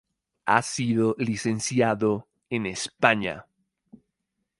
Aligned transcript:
Ha 0.47 0.63
sido 0.63 1.13
licenciado 1.19 2.27
en 2.49 2.65
España. 2.65 3.45